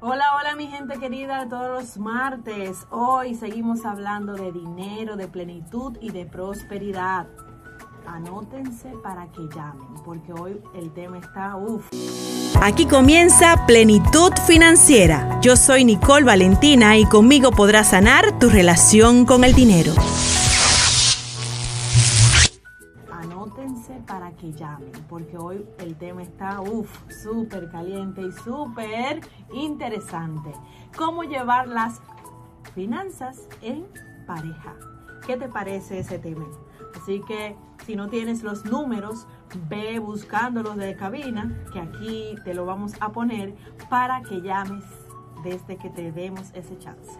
Hola, 0.00 0.24
hola 0.38 0.54
mi 0.56 0.66
gente 0.66 0.98
querida, 0.98 1.48
todos 1.48 1.68
los 1.68 1.96
martes. 1.96 2.86
Hoy 2.90 3.34
seguimos 3.34 3.84
hablando 3.84 4.34
de 4.34 4.52
dinero, 4.52 5.16
de 5.16 5.28
plenitud 5.28 5.96
y 6.00 6.10
de 6.10 6.26
prosperidad. 6.26 7.26
Anótense 8.06 8.92
para 9.02 9.30
que 9.32 9.48
llamen, 9.54 9.94
porque 10.04 10.32
hoy 10.32 10.60
el 10.74 10.92
tema 10.92 11.18
está 11.18 11.56
uff. 11.56 11.88
Aquí 12.60 12.86
comienza 12.86 13.64
Plenitud 13.66 14.32
Financiera. 14.46 15.40
Yo 15.40 15.56
soy 15.56 15.84
Nicole 15.84 16.24
Valentina 16.24 16.98
y 16.98 17.06
conmigo 17.06 17.50
podrás 17.50 17.90
sanar 17.90 18.38
tu 18.38 18.50
relación 18.50 19.24
con 19.24 19.42
el 19.42 19.54
dinero. 19.54 19.94
Llamen, 24.52 24.92
porque 25.08 25.36
hoy 25.36 25.64
el 25.78 25.96
tema 25.96 26.22
está 26.22 26.60
uff, 26.60 26.90
súper 27.22 27.70
caliente 27.70 28.22
y 28.22 28.32
súper 28.32 29.20
interesante. 29.52 30.52
¿Cómo 30.96 31.24
llevar 31.24 31.68
las 31.68 32.00
finanzas 32.74 33.48
en 33.62 33.86
pareja? 34.26 34.74
¿Qué 35.26 35.36
te 35.36 35.48
parece 35.48 36.00
ese 36.00 36.18
tema? 36.18 36.46
Así 37.00 37.20
que 37.26 37.56
si 37.86 37.96
no 37.96 38.08
tienes 38.08 38.42
los 38.42 38.64
números, 38.64 39.26
ve 39.68 39.98
buscándolos 39.98 40.76
de 40.76 40.96
cabina, 40.96 41.64
que 41.72 41.80
aquí 41.80 42.34
te 42.44 42.54
lo 42.54 42.66
vamos 42.66 42.94
a 43.00 43.10
poner 43.10 43.54
para 43.90 44.22
que 44.22 44.40
llames 44.40 44.84
desde 45.42 45.76
que 45.76 45.90
te 45.90 46.12
demos 46.12 46.50
ese 46.54 46.78
chance. 46.78 47.12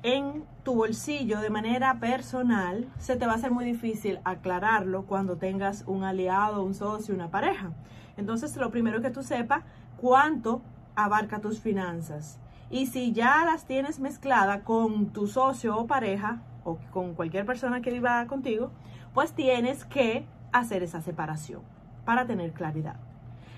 en 0.03 0.45
tu 0.63 0.75
bolsillo 0.75 1.39
de 1.39 1.49
manera 1.49 1.99
personal, 1.99 2.87
se 2.97 3.15
te 3.15 3.25
va 3.25 3.33
a 3.33 3.35
hacer 3.35 3.51
muy 3.51 3.65
difícil 3.65 4.19
aclararlo 4.23 5.05
cuando 5.05 5.37
tengas 5.37 5.83
un 5.87 6.03
aliado, 6.03 6.63
un 6.63 6.73
socio, 6.73 7.13
una 7.13 7.29
pareja. 7.29 7.71
Entonces, 8.17 8.55
lo 8.55 8.71
primero 8.71 9.01
que 9.01 9.09
tú 9.09 9.23
sepas, 9.23 9.63
cuánto 9.97 10.61
abarca 10.95 11.39
tus 11.39 11.59
finanzas. 11.59 12.39
Y 12.69 12.85
si 12.85 13.13
ya 13.13 13.43
las 13.45 13.65
tienes 13.65 13.99
mezcladas 13.99 14.61
con 14.63 15.07
tu 15.07 15.27
socio 15.27 15.77
o 15.77 15.87
pareja, 15.87 16.41
o 16.63 16.77
con 16.91 17.15
cualquier 17.15 17.45
persona 17.45 17.81
que 17.81 17.91
viva 17.91 18.25
contigo, 18.27 18.71
pues 19.13 19.33
tienes 19.33 19.85
que 19.85 20.25
hacer 20.51 20.83
esa 20.83 21.01
separación 21.01 21.61
para 22.05 22.25
tener 22.25 22.53
claridad. 22.53 22.97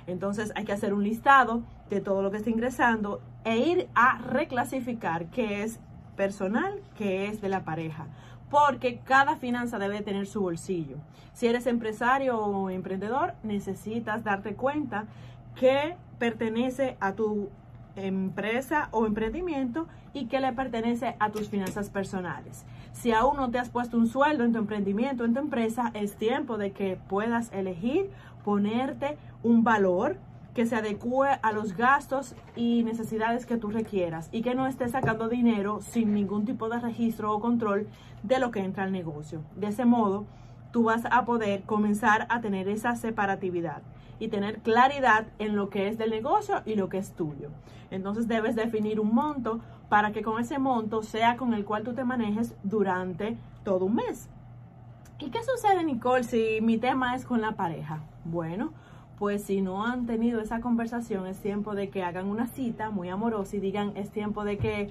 Entonces 0.08 0.52
hay 0.56 0.66
que 0.66 0.74
hacer 0.74 0.94
un 0.94 1.04
listado 1.04 1.62
de 1.90 2.02
todo 2.02 2.22
lo 2.22 2.32
que 2.32 2.38
está 2.38 2.50
ingresando 2.50 3.22
e 3.44 3.58
ir 3.58 3.90
a 3.96 4.18
reclasificar 4.20 5.28
qué 5.28 5.64
es 5.64 5.80
personal, 6.16 6.80
qué 6.98 7.28
es 7.28 7.42
de 7.42 7.50
la 7.50 7.64
pareja. 7.64 8.08
Porque 8.50 9.00
cada 9.00 9.38
finanza 9.38 9.80
debe 9.80 10.02
tener 10.02 10.28
su 10.28 10.42
bolsillo. 10.42 10.98
Si 11.34 11.48
eres 11.48 11.68
empresario 11.68 12.38
o 12.38 12.70
emprendedor, 12.70 13.34
necesitas 13.44 14.24
darte 14.24 14.56
cuenta 14.56 15.06
que 15.56 15.96
pertenece 16.20 16.98
a 17.00 17.14
tu 17.14 17.50
empresa 17.96 18.90
o 18.92 19.06
emprendimiento 19.06 19.88
y 20.14 20.26
que 20.26 20.40
le 20.40 20.52
pertenece 20.54 21.16
a 21.20 21.30
tus 21.30 21.50
finanzas 21.50 21.90
personales. 21.90 22.66
Si 22.94 23.12
aún 23.12 23.38
no 23.38 23.50
te 23.50 23.60
has 23.60 23.70
puesto 23.70 23.98
un 23.98 24.08
sueldo 24.08 24.44
en 24.44 24.52
tu 24.52 24.60
emprendimiento, 24.60 25.24
en 25.24 25.34
tu 25.34 25.40
empresa, 25.40 25.92
es 25.94 26.16
tiempo 26.16 26.58
de 26.58 26.72
que 26.72 26.98
puedas 27.08 27.52
elegir 27.54 28.10
ponerte 28.44 29.18
un 29.44 29.64
valor 29.64 30.18
que 30.54 30.66
se 30.66 30.76
adecue 30.76 31.30
a 31.42 31.52
los 31.52 31.78
gastos 31.78 32.36
y 32.56 32.84
necesidades 32.84 33.46
que 33.46 33.58
tú 33.58 33.70
requieras 33.70 34.30
y 34.32 34.42
que 34.42 34.56
no 34.56 34.68
estés 34.68 34.92
sacando 34.92 35.30
dinero 35.30 35.82
sin 35.82 36.14
ningún 36.14 36.46
tipo 36.46 36.68
de 36.70 36.80
registro 36.80 37.34
o 37.34 37.40
control 37.40 37.88
de 38.24 38.40
lo 38.40 38.52
que 38.52 38.60
entra 38.60 38.84
al 38.84 38.92
negocio. 38.92 39.42
De 39.56 39.68
ese 39.68 39.86
modo, 39.86 40.26
tú 40.72 40.84
vas 40.84 41.04
a 41.10 41.26
poder 41.26 41.64
comenzar 41.64 42.28
a 42.30 42.42
tener 42.42 42.68
esa 42.68 42.96
separatividad 42.96 43.82
y 44.20 44.28
tener 44.28 44.60
claridad 44.60 45.28
en 45.40 45.56
lo 45.56 45.70
que 45.70 45.88
es 45.88 45.98
del 45.98 46.12
negocio 46.12 46.62
y 46.66 46.76
lo 46.76 46.90
que 46.90 46.98
es 46.98 47.14
tuyo. 47.14 47.50
Entonces 47.90 48.28
debes 48.28 48.56
definir 48.56 49.00
un 49.00 49.14
monto 49.14 49.62
para 49.90 50.12
que 50.12 50.22
con 50.22 50.40
ese 50.40 50.60
monto 50.60 51.02
sea 51.02 51.38
con 51.38 51.54
el 51.54 51.66
cual 51.66 51.84
tú 51.84 51.94
te 51.94 52.04
manejes 52.04 52.56
durante 52.64 53.38
todo 53.64 53.86
un 53.86 53.96
mes. 53.96 54.30
¿Y 55.20 55.30
qué 55.30 55.40
sucede, 55.44 55.84
Nicole, 55.84 56.24
si 56.24 56.60
mi 56.62 56.78
tema 56.78 57.16
es 57.16 57.26
con 57.26 57.42
la 57.42 57.52
pareja? 57.54 58.00
Bueno, 58.24 58.74
pues 59.22 59.44
si 59.44 59.62
no 59.62 59.86
han 59.86 60.08
tenido 60.08 60.42
esa 60.42 60.62
conversación, 60.62 61.28
es 61.28 61.38
tiempo 61.38 61.76
de 61.76 61.92
que 61.92 62.02
hagan 62.02 62.26
una 62.26 62.48
cita 62.48 62.90
muy 62.90 63.10
amorosa 63.10 63.56
y 63.56 63.60
digan, 63.60 63.92
es 63.96 64.10
tiempo 64.10 64.44
de 64.44 64.58
que 64.58 64.90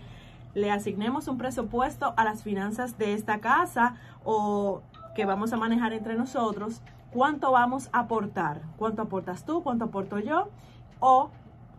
le 0.54 0.70
asignemos 0.70 1.26
un 1.26 1.36
presupuesto 1.36 2.14
a 2.16 2.22
las 2.22 2.44
finanzas 2.44 2.96
de 2.96 3.14
esta 3.14 3.40
casa 3.40 3.96
o 4.22 4.82
que 5.16 5.24
vamos 5.24 5.52
a 5.52 5.56
manejar 5.56 5.92
entre 5.94 6.14
nosotros, 6.14 6.80
cuánto 7.10 7.50
vamos 7.50 7.88
a 7.92 7.98
aportar, 7.98 8.62
cuánto 8.76 9.02
aportas 9.02 9.44
tú, 9.44 9.64
cuánto 9.64 9.86
aporto 9.86 10.20
yo, 10.20 10.48
o 11.00 11.30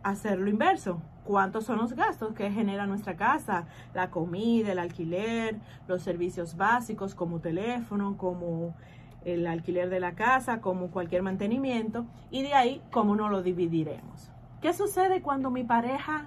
hacer 0.02 0.38
lo 0.38 0.50
inverso, 0.50 1.00
cuántos 1.24 1.64
son 1.64 1.78
los 1.78 1.94
gastos 1.94 2.34
que 2.34 2.50
genera 2.50 2.84
nuestra 2.84 3.16
casa, 3.16 3.64
la 3.94 4.10
comida, 4.10 4.72
el 4.72 4.78
alquiler, 4.78 5.56
los 5.88 6.02
servicios 6.02 6.54
básicos 6.58 7.14
como 7.14 7.40
teléfono, 7.40 8.18
como 8.18 8.74
el 9.24 9.46
alquiler 9.46 9.90
de 9.90 10.00
la 10.00 10.12
casa, 10.14 10.60
como 10.60 10.90
cualquier 10.90 11.22
mantenimiento, 11.22 12.06
y 12.30 12.42
de 12.42 12.54
ahí 12.54 12.82
cómo 12.90 13.16
no 13.16 13.28
lo 13.28 13.42
dividiremos. 13.42 14.30
¿Qué 14.60 14.72
sucede 14.72 15.22
cuando 15.22 15.50
mi 15.50 15.64
pareja 15.64 16.26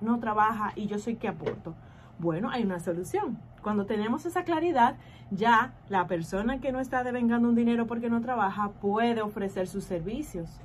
no 0.00 0.20
trabaja 0.20 0.72
y 0.76 0.86
yo 0.86 0.98
soy 0.98 1.16
que 1.16 1.28
aporto? 1.28 1.74
Bueno, 2.18 2.50
hay 2.50 2.62
una 2.62 2.78
solución. 2.78 3.38
Cuando 3.62 3.86
tenemos 3.86 4.26
esa 4.26 4.44
claridad, 4.44 4.96
ya 5.30 5.74
la 5.88 6.06
persona 6.06 6.60
que 6.60 6.72
no 6.72 6.80
está 6.80 7.02
devengando 7.02 7.48
un 7.48 7.54
dinero 7.54 7.86
porque 7.86 8.10
no 8.10 8.20
trabaja 8.20 8.70
puede 8.80 9.22
ofrecer 9.22 9.66
sus 9.66 9.84
servicios, 9.84 10.60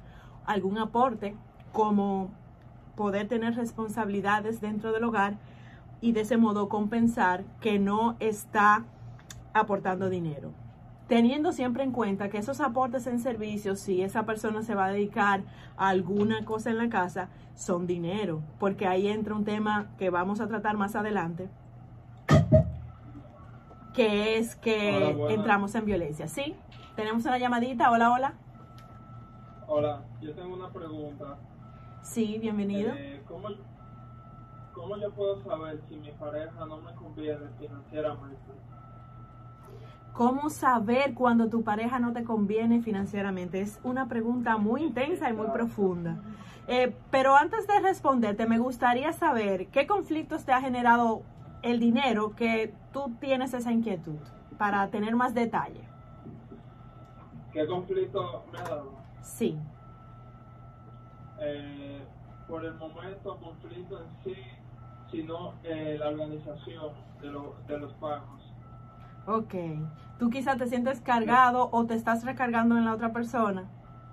algún 0.46 0.78
aporte 0.78 1.36
como 1.72 2.32
poder 2.96 3.28
tener 3.28 3.56
responsabilidades 3.56 4.60
dentro 4.60 4.92
del 4.92 5.06
hogar 5.06 5.38
y 6.02 6.12
de 6.12 6.22
ese 6.22 6.38
modo 6.38 6.70
compensar 6.70 7.44
que 7.62 7.80
no 7.80 8.18
está 8.20 8.84
aportando 9.54 10.10
dinero. 10.10 10.52
Teniendo 11.10 11.52
siempre 11.54 11.84
en 11.84 11.92
cuenta 11.92 12.30
que 12.30 12.38
esos 12.38 12.62
aportes 12.62 13.08
en 13.08 13.20
servicios, 13.20 13.80
si 13.80 14.04
esa 14.04 14.28
persona 14.28 14.62
se 14.62 14.76
va 14.76 14.86
a 14.86 14.92
dedicar 14.92 15.42
a 15.76 15.90
alguna 15.90 16.46
cosa 16.46 16.70
en 16.70 16.78
la 16.78 16.88
casa, 16.88 17.30
son 17.56 17.88
dinero, 17.88 18.44
porque 18.60 18.86
ahí 18.86 19.08
entra 19.08 19.34
un 19.34 19.44
tema 19.44 19.88
que 19.98 20.12
vamos 20.12 20.40
a 20.40 20.48
tratar 20.48 20.78
más 20.78 20.96
adelante, 20.96 21.50
que 23.96 24.38
es 24.38 24.56
que 24.56 25.16
Hola, 25.20 25.34
entramos 25.34 25.74
en 25.74 25.86
violencia. 25.86 26.28
¿Sí? 26.28 26.56
Tenemos 26.96 27.26
una 27.26 27.40
llamadita. 27.40 27.90
Hola, 27.90 28.12
hola. 28.12 28.34
Hola, 29.68 30.04
yo 30.22 30.32
tengo 30.36 30.54
una 30.54 30.70
pregunta. 30.70 31.40
Sí, 32.04 32.38
bienvenido. 32.40 32.92
Eh, 32.96 33.24
¿cómo, 33.28 33.50
¿Cómo 34.76 34.96
yo 34.98 35.12
puedo 35.12 35.42
saber 35.44 35.82
si 35.90 35.96
mi 35.96 36.12
pareja 36.12 36.66
no 36.68 36.78
me 36.78 36.94
conviene 36.94 37.48
financieramente? 37.58 38.52
¿Cómo 40.14 40.50
saber 40.50 41.14
cuando 41.14 41.48
tu 41.50 41.64
pareja 41.64 42.00
no 42.00 42.12
te 42.14 42.24
conviene 42.24 42.82
financieramente? 42.82 43.62
Es 43.62 43.80
una 43.84 44.08
pregunta 44.08 44.58
muy 44.58 44.84
intensa 44.84 45.30
y 45.30 45.34
muy 45.34 45.48
profunda. 45.48 46.18
Eh, 46.68 46.94
pero 47.10 47.36
antes 47.36 47.66
de 47.68 47.80
responderte, 47.80 48.46
me 48.46 48.60
gustaría 48.60 49.14
saber 49.14 49.68
qué 49.68 49.88
conflictos 49.88 50.44
te 50.46 50.52
ha 50.52 50.62
generado 50.62 51.22
el 51.62 51.80
dinero 51.80 52.36
que 52.36 52.74
tú 52.92 53.12
tienes 53.20 53.54
esa 53.54 53.72
inquietud 53.72 54.18
para 54.58 54.88
tener 54.90 55.16
más 55.16 55.34
detalle. 55.34 55.82
¿Qué 57.54 57.66
conflicto 57.66 58.44
me 58.52 58.60
ha 58.60 58.64
dado? 58.64 58.92
Sí. 59.22 59.58
Eh, 61.40 62.02
por 62.48 62.66
el 62.66 62.74
momento, 62.76 63.38
conflicto 63.38 64.00
en 64.04 64.24
sí, 64.24 64.36
sino 65.12 65.54
eh, 65.64 65.96
la 66.00 66.10
organización 66.10 66.94
de, 67.22 67.28
lo- 67.32 67.56
de 67.68 67.78
los 67.80 67.94
pagos. 67.94 68.49
Ok. 69.30 69.54
Tú 70.18 70.32
quizás 70.32 70.58
te 70.58 70.66
sientes 70.66 71.02
cargado 71.02 71.70
o 71.72 71.86
te 71.86 71.94
estás 71.94 72.26
recargando 72.26 72.78
en 72.78 72.86
la 72.86 72.96
otra 72.96 73.14
persona 73.14 73.66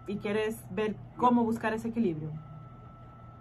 y 0.06 0.18
quieres 0.18 0.62
ver 0.70 0.94
cómo 1.16 1.42
buscar 1.42 1.72
ese 1.72 1.88
equilibrio. 1.88 2.30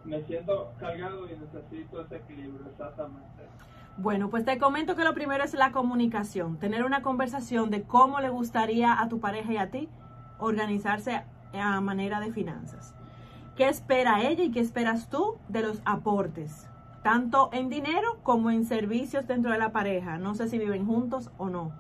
Me 0.06 0.24
siento 0.24 0.72
cargado 0.80 1.28
y 1.30 1.38
necesito 1.38 2.02
ese 2.02 2.16
equilibrio, 2.16 2.66
exactamente. 2.72 3.44
Bueno, 3.98 4.30
pues 4.30 4.46
te 4.46 4.58
comento 4.58 4.96
que 4.96 5.04
lo 5.04 5.14
primero 5.14 5.44
es 5.44 5.54
la 5.54 5.74
comunicación, 5.74 6.58
tener 6.60 6.86
una 6.86 7.02
conversación 7.02 7.70
de 7.72 7.84
cómo 7.84 8.22
le 8.22 8.30
gustaría 8.30 9.02
a 9.02 9.10
tu 9.10 9.20
pareja 9.20 9.52
y 9.52 9.58
a 9.58 9.70
ti 9.70 9.90
organizarse 10.40 11.24
a 11.54 11.82
manera 11.82 12.22
de 12.22 12.32
finanzas. 12.32 12.96
¿Qué 13.58 13.68
espera 13.68 14.22
ella 14.24 14.46
y 14.46 14.52
qué 14.52 14.62
esperas 14.62 15.10
tú 15.10 15.38
de 15.50 15.62
los 15.62 15.82
aportes? 15.84 16.70
Tanto 17.06 17.52
en 17.54 17.70
dinero 17.70 18.18
como 18.24 18.50
en 18.50 18.66
servicios 18.66 19.28
dentro 19.28 19.52
de 19.52 19.60
la 19.60 19.72
pareja. 19.72 20.18
No 20.18 20.34
sé 20.34 20.50
si 20.50 20.58
viven 20.58 20.88
juntos 20.88 21.30
o 21.38 21.52
no. 21.52 21.72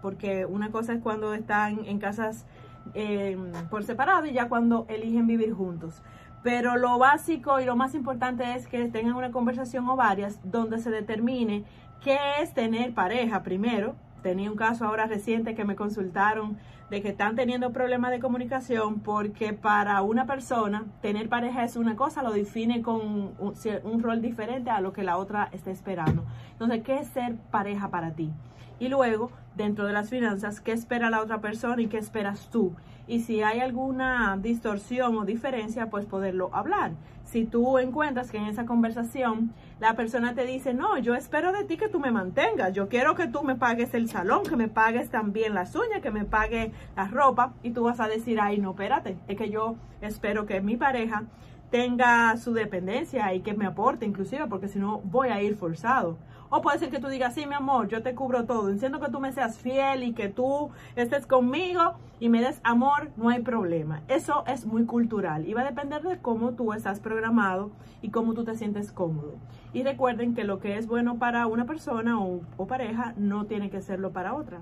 Porque 0.00 0.46
una 0.46 0.70
cosa 0.70 0.94
es 0.94 1.02
cuando 1.02 1.34
están 1.34 1.84
en 1.84 1.98
casas 1.98 2.46
eh, 2.94 3.36
por 3.68 3.84
separado 3.84 4.24
y 4.24 4.32
ya 4.32 4.48
cuando 4.48 4.86
eligen 4.88 5.26
vivir 5.26 5.52
juntos. 5.52 6.00
Pero 6.42 6.78
lo 6.78 6.98
básico 6.98 7.60
y 7.60 7.66
lo 7.66 7.76
más 7.76 7.94
importante 7.94 8.54
es 8.54 8.66
que 8.66 8.88
tengan 8.88 9.16
una 9.16 9.32
conversación 9.32 9.86
o 9.86 9.96
varias 9.96 10.40
donde 10.42 10.78
se 10.78 10.88
determine 10.88 11.66
qué 12.02 12.16
es 12.40 12.54
tener 12.54 12.94
pareja 12.94 13.42
primero. 13.42 13.96
Tenía 14.26 14.50
un 14.50 14.56
caso 14.56 14.84
ahora 14.84 15.06
reciente 15.06 15.54
que 15.54 15.64
me 15.64 15.76
consultaron 15.76 16.58
de 16.90 17.00
que 17.00 17.10
están 17.10 17.36
teniendo 17.36 17.72
problemas 17.72 18.10
de 18.10 18.18
comunicación 18.18 18.98
porque 18.98 19.52
para 19.52 20.02
una 20.02 20.26
persona 20.26 20.84
tener 21.00 21.28
pareja 21.28 21.62
es 21.62 21.76
una 21.76 21.94
cosa, 21.94 22.24
lo 22.24 22.32
define 22.32 22.82
con 22.82 23.36
un, 23.38 24.02
rol 24.02 24.20
diferente 24.20 24.68
a 24.70 24.80
lo 24.80 24.92
que 24.92 25.04
la 25.04 25.16
otra 25.16 25.48
está 25.52 25.70
esperando. 25.70 26.24
Entonces, 26.50 26.82
¿qué 26.82 26.96
es 26.96 27.06
ser 27.06 27.36
pareja 27.52 27.88
para 27.90 28.14
ti? 28.14 28.32
Y 28.80 28.88
luego, 28.88 29.30
dentro 29.54 29.86
de 29.86 29.92
las 29.92 30.10
finanzas, 30.10 30.60
¿qué 30.60 30.72
espera 30.72 31.08
la 31.08 31.22
otra 31.22 31.40
persona 31.40 31.80
y 31.80 31.86
qué 31.86 31.98
esperas 31.98 32.50
tú? 32.50 32.74
Y 33.06 33.20
si 33.20 33.42
hay 33.42 33.60
alguna 33.60 34.36
distorsión 34.42 35.16
o 35.18 35.24
diferencia, 35.24 35.88
pues 35.88 36.04
poderlo 36.04 36.50
hablar. 36.52 36.90
Si 37.22 37.44
tú 37.44 37.78
encuentras 37.78 38.32
que 38.32 38.38
en 38.38 38.46
esa 38.46 38.66
conversación 38.66 39.52
la 39.78 39.94
persona 39.94 40.34
te 40.34 40.46
dice, 40.46 40.72
no, 40.72 40.96
yo 40.98 41.14
espero 41.14 41.52
de 41.52 41.64
ti 41.64 41.76
que 41.76 41.88
tú 41.88 42.00
me 42.00 42.10
mantengas, 42.10 42.72
yo 42.72 42.88
quiero 42.88 43.14
que 43.14 43.26
tú 43.28 43.42
me 43.42 43.56
pagues 43.56 43.92
el 43.92 44.08
salón, 44.08 44.44
que 44.44 44.56
me 44.56 44.68
pagues 44.68 45.10
también 45.10 45.54
las 45.54 45.74
uñas, 45.74 46.00
que 46.00 46.10
me 46.10 46.24
pague 46.24 46.72
la 46.96 47.08
ropa, 47.08 47.52
y 47.62 47.70
tú 47.70 47.84
vas 47.84 48.00
a 48.00 48.08
decir, 48.08 48.40
ay, 48.40 48.58
no, 48.58 48.70
espérate, 48.70 49.18
es 49.28 49.36
que 49.36 49.50
yo 49.50 49.76
espero 50.00 50.46
que 50.46 50.60
mi 50.62 50.76
pareja 50.76 51.24
tenga 51.70 52.36
su 52.38 52.54
dependencia 52.54 53.34
y 53.34 53.40
que 53.40 53.52
me 53.52 53.66
aporte 53.66 54.06
inclusive, 54.06 54.46
porque 54.46 54.68
si 54.68 54.78
no 54.78 55.00
voy 55.00 55.28
a 55.28 55.42
ir 55.42 55.56
forzado. 55.56 56.16
O 56.48 56.62
puede 56.62 56.78
ser 56.78 56.90
que 56.90 57.00
tú 57.00 57.08
digas, 57.08 57.34
sí, 57.34 57.46
mi 57.46 57.54
amor, 57.54 57.88
yo 57.88 58.02
te 58.02 58.14
cubro 58.14 58.44
todo, 58.44 58.68
entiendo 58.68 59.00
que 59.00 59.10
tú 59.10 59.20
me 59.20 59.32
seas 59.32 59.58
fiel 59.58 60.04
y 60.04 60.12
que 60.12 60.28
tú 60.28 60.70
estés 60.94 61.26
conmigo 61.26 61.94
y 62.20 62.28
me 62.28 62.40
des 62.40 62.60
amor, 62.62 63.10
no 63.16 63.28
hay 63.30 63.42
problema. 63.42 64.02
Eso 64.08 64.44
es 64.46 64.64
muy 64.66 64.84
cultural 64.84 65.46
y 65.46 65.54
va 65.54 65.62
a 65.62 65.64
depender 65.64 66.02
de 66.02 66.18
cómo 66.18 66.52
tú 66.52 66.72
estás 66.72 67.00
programado 67.00 67.70
y 68.00 68.10
cómo 68.10 68.34
tú 68.34 68.44
te 68.44 68.56
sientes 68.56 68.92
cómodo. 68.92 69.34
Y 69.72 69.82
recuerden 69.82 70.34
que 70.34 70.44
lo 70.44 70.60
que 70.60 70.78
es 70.78 70.86
bueno 70.86 71.18
para 71.18 71.46
una 71.46 71.66
persona 71.66 72.20
o, 72.20 72.40
o 72.56 72.66
pareja 72.66 73.14
no 73.16 73.46
tiene 73.46 73.70
que 73.70 73.82
serlo 73.82 74.12
para 74.12 74.34
otra 74.34 74.60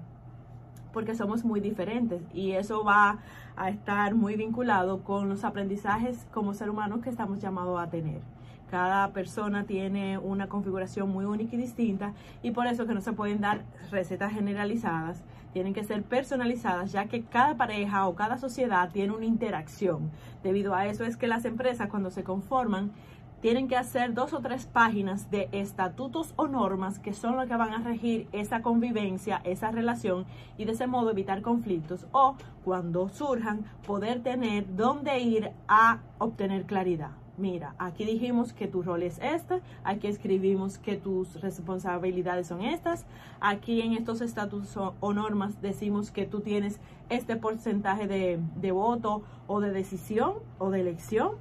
porque 0.94 1.14
somos 1.16 1.44
muy 1.44 1.60
diferentes 1.60 2.22
y 2.32 2.52
eso 2.52 2.84
va 2.84 3.18
a 3.56 3.68
estar 3.68 4.14
muy 4.14 4.36
vinculado 4.36 5.02
con 5.02 5.28
los 5.28 5.44
aprendizajes 5.44 6.24
como 6.32 6.54
ser 6.54 6.70
humano 6.70 7.00
que 7.00 7.10
estamos 7.10 7.40
llamados 7.40 7.80
a 7.80 7.90
tener. 7.90 8.20
Cada 8.74 9.12
persona 9.12 9.66
tiene 9.66 10.18
una 10.18 10.48
configuración 10.48 11.08
muy 11.08 11.26
única 11.26 11.54
y 11.54 11.58
distinta 11.60 12.12
y 12.42 12.50
por 12.50 12.66
eso 12.66 12.88
que 12.88 12.94
no 12.94 13.00
se 13.00 13.12
pueden 13.12 13.40
dar 13.40 13.62
recetas 13.92 14.32
generalizadas, 14.32 15.22
tienen 15.52 15.74
que 15.74 15.84
ser 15.84 16.02
personalizadas 16.02 16.90
ya 16.90 17.06
que 17.06 17.22
cada 17.22 17.56
pareja 17.56 18.08
o 18.08 18.16
cada 18.16 18.36
sociedad 18.36 18.90
tiene 18.90 19.12
una 19.12 19.26
interacción. 19.26 20.10
Debido 20.42 20.74
a 20.74 20.86
eso 20.86 21.04
es 21.04 21.16
que 21.16 21.28
las 21.28 21.44
empresas 21.44 21.88
cuando 21.88 22.10
se 22.10 22.24
conforman 22.24 22.90
tienen 23.40 23.68
que 23.68 23.76
hacer 23.76 24.12
dos 24.12 24.32
o 24.32 24.40
tres 24.40 24.66
páginas 24.66 25.30
de 25.30 25.48
estatutos 25.52 26.34
o 26.34 26.48
normas 26.48 26.98
que 26.98 27.12
son 27.12 27.36
lo 27.36 27.46
que 27.46 27.54
van 27.54 27.74
a 27.74 27.78
regir 27.78 28.26
esa 28.32 28.60
convivencia, 28.60 29.40
esa 29.44 29.70
relación 29.70 30.26
y 30.58 30.64
de 30.64 30.72
ese 30.72 30.88
modo 30.88 31.12
evitar 31.12 31.42
conflictos 31.42 32.08
o 32.10 32.34
cuando 32.64 33.08
surjan 33.08 33.66
poder 33.86 34.24
tener 34.24 34.74
dónde 34.74 35.20
ir 35.20 35.52
a 35.68 36.00
obtener 36.18 36.64
claridad. 36.64 37.23
Mira, 37.36 37.74
aquí 37.78 38.04
dijimos 38.04 38.52
que 38.52 38.68
tu 38.68 38.82
rol 38.82 39.02
es 39.02 39.18
este, 39.18 39.60
aquí 39.82 40.06
escribimos 40.06 40.78
que 40.78 40.96
tus 40.96 41.40
responsabilidades 41.40 42.46
son 42.46 42.62
estas, 42.62 43.06
aquí 43.40 43.80
en 43.80 43.94
estos 43.94 44.20
estatutos 44.20 44.76
o, 44.76 45.12
normas 45.12 45.60
decimos 45.60 46.12
que 46.12 46.26
tú 46.26 46.40
tienes 46.40 46.78
este 47.08 47.34
porcentaje 47.34 48.06
de, 48.06 48.38
de 48.54 48.70
voto 48.70 49.22
o 49.48 49.60
de 49.60 49.72
decisión 49.72 50.34
o 50.58 50.70
de 50.70 50.80
elección 50.80 51.32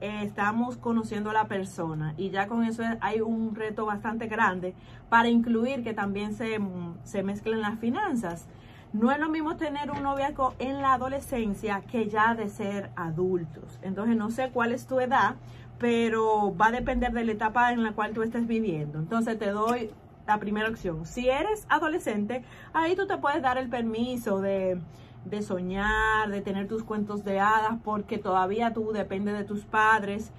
eh, 0.02 0.24
estamos 0.24 0.76
conociendo 0.76 1.30
a 1.30 1.34
la 1.34 1.48
persona 1.48 2.14
y 2.18 2.32
ya 2.32 2.48
con 2.48 2.66
eso 2.66 2.84
hay 3.00 3.22
un 3.22 3.56
reto 3.56 3.86
bastante 3.86 4.28
grande 4.28 4.76
para 5.08 5.30
incluir 5.30 5.84
que 5.84 5.94
también 5.94 6.34
se, 6.34 6.60
se 7.04 7.24
mezclen 7.24 7.62
las 7.62 7.80
finanzas. 7.80 8.46
No 8.92 9.10
es 9.10 9.20
lo 9.20 9.30
mismo 9.30 9.56
tener 9.56 9.90
un 9.90 10.04
noviazgo 10.04 10.54
en 10.60 10.82
la 10.82 10.94
adolescencia 10.94 11.82
que 11.82 12.10
ya 12.10 12.36
de 12.36 12.50
ser 12.50 12.92
adultos. 12.98 13.80
Entonces 13.84 14.18
no 14.18 14.30
sé 14.32 14.50
cuál 14.50 14.74
es 14.74 14.86
tu 14.86 15.00
edad, 15.00 15.36
pero 15.80 16.56
va 16.58 16.68
a 16.68 16.72
depender 16.72 17.14
de 17.14 17.24
la 17.24 17.32
etapa 17.32 17.72
en 17.72 17.84
la 17.84 17.94
cual 17.94 18.14
tú 18.14 18.22
estés 18.22 18.48
viviendo. 18.48 19.00
Entonces 19.00 19.40
te 19.40 19.52
doy 19.52 19.92
la 20.28 20.40
primera 20.40 20.70
opción. 20.70 21.06
Si 21.06 21.30
eres 21.30 21.66
adolescente, 21.70 22.44
ahí 22.74 22.98
tú 22.98 23.08
te 23.08 23.18
puedes 23.18 23.42
dar 23.42 23.58
el 23.58 23.70
permiso 23.70 24.42
de, 24.42 24.82
de 25.26 25.42
soñar, 25.42 26.30
de 26.30 26.42
tener 26.42 26.68
tus 26.68 26.84
cuentos 26.84 27.24
de 27.24 27.40
hadas, 27.40 27.80
porque 27.84 28.18
todavía 28.18 28.74
tú 28.74 28.92
dependes 28.92 29.38
de 29.38 29.44
tus 29.44 29.66
padres. 29.66 30.32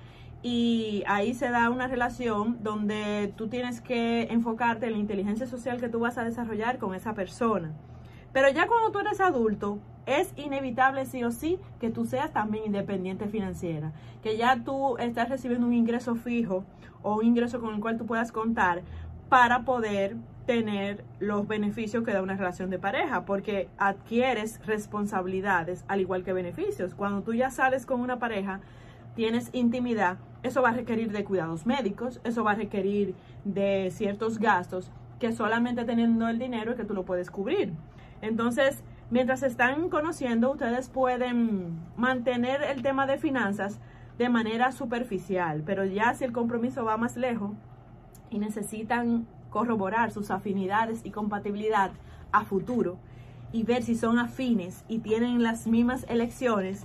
Y 0.42 1.02
ahí 1.06 1.35
se 1.35 1.50
da 1.50 1.68
una 1.68 1.88
relación 1.88 2.58
donde 2.62 3.32
tú 3.37 3.49
tienes 3.49 3.80
que 3.80 4.23
enfocarte 4.30 4.87
en 4.87 4.92
la 4.92 4.99
inteligencia 4.99 5.47
social 5.47 5.80
que 5.80 5.88
tú 5.88 6.00
vas 6.00 6.16
a 6.16 6.25
desarrollar 6.25 6.78
con 6.78 6.94
esa 6.94 7.14
persona. 7.14 7.73
Pero 8.32 8.49
ya 8.50 8.66
cuando 8.68 8.92
tú 8.92 9.00
eres 9.00 9.20
adulto, 9.20 9.78
es 10.06 10.32
inevitable 10.37 11.04
sí 11.06 11.25
o 11.25 11.30
sí 11.30 11.58
que 11.80 11.90
tú 11.90 12.06
seas 12.06 12.32
también 12.32 12.64
independiente 12.66 13.28
financiera, 13.28 13.92
que 14.23 14.37
ya 14.37 14.62
tú 14.64 14.97
estás 14.99 15.28
recibiendo 15.28 15.66
un 15.66 15.75
ingreso 15.75 16.14
fijo 16.14 16.64
o 17.02 17.16
un 17.16 17.26
ingreso 17.26 17.61
con 17.61 17.75
el 17.75 17.80
cual 17.80 17.99
tú 17.99 18.06
puedas 18.06 18.32
contar 18.32 18.82
para 19.28 19.64
poder 19.64 20.16
tener 20.49 21.05
los 21.21 21.47
beneficios 21.47 22.05
que 22.05 22.12
da 22.14 22.23
una 22.23 22.35
relación 22.35 22.71
de 22.71 22.78
pareja, 22.78 23.26
porque 23.26 23.69
adquieres 23.76 24.64
responsabilidades 24.64 25.85
al 25.88 26.00
igual 26.00 26.25
que 26.25 26.33
beneficios. 26.33 26.95
Cuando 26.95 27.21
tú 27.21 27.35
ya 27.35 27.50
sales 27.50 27.85
con 27.85 28.00
una 28.00 28.19
pareja, 28.19 28.61
tienes 29.14 29.50
intimidad, 29.52 30.17
eso 30.43 30.62
va 30.62 30.71
a 30.71 30.73
requerir 30.73 31.12
de 31.12 31.23
cuidados 31.23 31.67
médicos, 31.67 32.23
eso 32.25 32.45
va 32.45 32.52
a 32.52 32.55
requerir 32.55 33.14
de 33.45 33.90
ciertos 33.93 34.38
gastos 34.38 34.90
que 35.21 35.33
solamente 35.33 35.85
teniendo 35.85 36.26
el 36.28 36.38
dinero 36.38 36.71
es 36.71 36.78
que 36.78 36.85
tú 36.85 36.95
lo 36.95 37.05
puedes 37.05 37.31
cubrir. 37.31 37.75
Entonces, 38.23 38.83
mientras 39.11 39.43
están 39.43 39.90
conociendo, 39.90 40.50
ustedes 40.50 40.88
pueden 40.88 41.78
mantener 41.99 42.62
el 42.62 42.81
tema 42.81 43.07
de 43.07 43.19
finanzas 43.19 43.81
de 44.17 44.31
manera 44.31 44.73
superficial, 44.73 45.62
pero 45.67 45.85
ya 45.85 46.14
si 46.14 46.25
el 46.25 46.33
compromiso 46.33 46.87
va 46.87 46.97
más 46.97 47.19
lejos 47.19 47.50
y 48.31 48.38
necesitan 48.38 49.26
corroborar 49.50 50.11
sus 50.11 50.31
afinidades 50.31 51.00
y 51.05 51.11
compatibilidad 51.11 51.90
a 52.33 52.45
futuro 52.45 52.97
y 53.52 53.62
ver 53.62 53.83
si 53.83 53.95
son 53.95 54.19
afines 54.19 54.85
y 54.88 54.99
tienen 54.99 55.43
las 55.43 55.67
mismas 55.67 56.05
elecciones, 56.09 56.85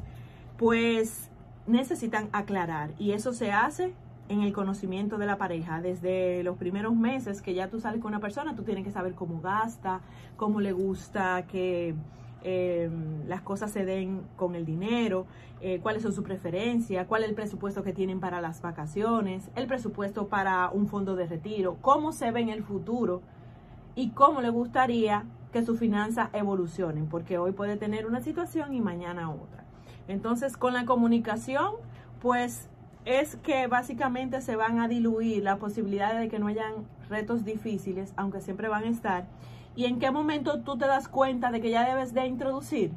pues 0.58 1.29
necesitan 1.67 2.29
aclarar 2.32 2.91
y 2.98 3.12
eso 3.12 3.34
se 3.34 3.51
hace 3.51 3.93
en 4.29 4.41
el 4.41 4.53
conocimiento 4.53 5.17
de 5.17 5.25
la 5.25 5.38
pareja. 5.38 5.82
Desde 5.82 6.43
los 6.43 6.58
primeros 6.58 6.96
meses 6.96 7.41
que 7.41 7.53
ya 7.53 7.70
tú 7.70 7.79
sales 7.79 8.01
con 8.01 8.10
una 8.10 8.20
persona, 8.20 8.55
tú 8.55 8.63
tienes 8.63 8.84
que 8.84 8.91
saber 8.91 9.13
cómo 9.13 9.41
gasta, 9.41 10.01
cómo 10.38 10.62
le 10.62 10.72
gusta 10.72 11.46
que 11.48 11.96
eh, 12.43 12.89
las 13.27 13.41
cosas 13.41 13.71
se 13.71 13.85
den 13.85 14.23
con 14.35 14.55
el 14.55 14.65
dinero, 14.65 15.25
eh, 15.62 15.79
cuáles 15.81 16.03
son 16.03 16.12
sus 16.12 16.23
preferencias, 16.23 17.07
cuál 17.07 17.23
es 17.23 17.29
el 17.29 17.35
presupuesto 17.35 17.83
que 17.83 17.93
tienen 17.93 18.19
para 18.19 18.41
las 18.41 18.62
vacaciones, 18.62 19.50
el 19.55 19.65
presupuesto 19.67 20.27
para 20.27 20.69
un 20.69 20.88
fondo 20.88 21.15
de 21.15 21.25
retiro, 21.25 21.77
cómo 21.81 22.12
se 22.12 22.31
ve 22.31 22.41
en 22.41 22.50
el 22.50 22.63
futuro 22.63 23.21
y 23.95 24.09
cómo 24.09 24.41
le 24.41 24.50
gustaría 24.50 25.23
que 25.53 25.63
sus 25.63 25.79
finanzas 25.79 26.29
evolucionen, 26.33 27.07
porque 27.07 27.38
hoy 27.38 27.53
puede 27.53 27.77
tener 27.77 28.05
una 28.05 28.21
situación 28.21 28.73
y 28.73 28.81
mañana 28.81 29.29
otra. 29.29 29.63
Entonces, 30.07 30.57
con 30.57 30.73
la 30.73 30.85
comunicación, 30.85 31.75
pues 32.21 32.67
es 33.05 33.35
que 33.38 33.67
básicamente 33.67 34.41
se 34.41 34.55
van 34.55 34.79
a 34.79 34.88
diluir 34.88 35.43
las 35.43 35.59
posibilidades 35.59 36.19
de 36.19 36.29
que 36.29 36.39
no 36.39 36.47
hayan 36.47 36.85
retos 37.09 37.45
difíciles, 37.45 38.13
aunque 38.15 38.41
siempre 38.41 38.67
van 38.67 38.83
a 38.83 38.89
estar. 38.89 39.25
¿Y 39.75 39.85
en 39.85 39.99
qué 39.99 40.11
momento 40.11 40.59
tú 40.61 40.77
te 40.77 40.85
das 40.85 41.07
cuenta 41.07 41.51
de 41.51 41.59
que 41.59 41.71
ya 41.71 41.87
debes 41.87 42.13
de 42.13 42.27
introducir? 42.27 42.91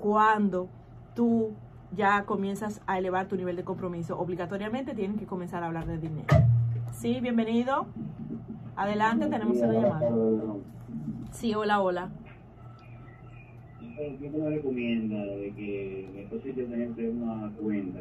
Cuando 0.00 0.68
tú 1.14 1.52
ya 1.96 2.24
comienzas 2.24 2.80
a 2.86 2.98
elevar 2.98 3.26
tu 3.26 3.36
nivel 3.36 3.56
de 3.56 3.64
compromiso. 3.64 4.18
Obligatoriamente 4.18 4.94
tienen 4.94 5.18
que 5.18 5.26
comenzar 5.26 5.62
a 5.62 5.66
hablar 5.66 5.86
de 5.86 5.98
dinero. 5.98 6.26
Sí, 6.92 7.20
bienvenido. 7.20 7.86
Adelante, 8.76 9.26
tenemos 9.26 9.56
una 9.58 9.72
llamada. 9.72 10.10
Sí, 11.32 11.54
hola, 11.54 11.80
hola. 11.80 12.10
¿Qué 13.96 14.30
me 14.30 14.50
recomienda 14.50 15.16
de 15.24 15.52
que 15.54 16.08
mi 16.12 16.20
esposo 16.20 16.48
y 16.48 17.06
una 17.08 17.50
cuenta 17.58 18.00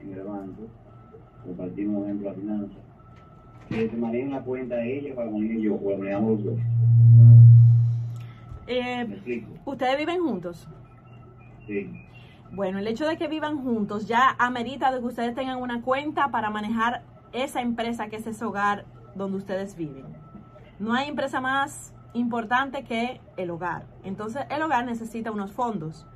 en 0.00 0.12
el 0.12 0.22
banco, 0.24 0.62
compartimos, 1.44 1.96
por 1.96 2.04
ejemplo, 2.06 2.28
la 2.30 2.34
finanza, 2.34 2.74
que 3.68 3.88
se 3.88 3.96
manejen 3.96 4.32
la 4.32 4.42
cuenta 4.42 4.74
de 4.76 4.98
ella 4.98 5.14
para 5.14 5.30
manejar 5.30 5.58
yo, 5.58 5.76
o 5.76 5.90
la 5.92 5.98
manejamos 5.98 6.40
los? 6.40 6.58
Eh, 8.68 9.04
¿Me 9.06 9.14
explico? 9.14 9.50
¿Ustedes 9.64 9.96
viven 9.96 10.22
juntos? 10.22 10.68
Sí. 11.66 11.90
Bueno, 12.52 12.78
el 12.78 12.86
hecho 12.86 13.06
de 13.06 13.16
que 13.16 13.26
vivan 13.26 13.62
juntos 13.62 14.06
ya 14.06 14.36
amerita 14.38 14.92
de 14.92 15.00
que 15.00 15.06
ustedes 15.06 15.34
tengan 15.34 15.58
una 15.58 15.82
cuenta 15.82 16.28
para 16.30 16.50
manejar 16.50 17.02
esa 17.32 17.62
empresa 17.62 18.08
que 18.08 18.16
es 18.16 18.26
ese 18.26 18.44
hogar 18.44 18.84
donde 19.14 19.38
ustedes 19.38 19.74
viven. 19.74 20.04
No 20.78 20.92
hay 20.92 21.08
empresa 21.08 21.40
más 21.40 21.94
importante 22.12 22.84
que 22.84 23.20
el 23.36 23.50
hogar. 23.50 23.86
Entonces 24.04 24.44
el 24.50 24.62
hogar 24.62 24.84
necesita 24.84 25.30
unos 25.30 25.52
fondos. 25.52 26.06